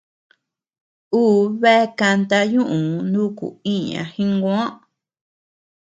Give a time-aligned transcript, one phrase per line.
[1.21, 4.67] Uu bea kanta ñuuu nuku iña Jiguoo.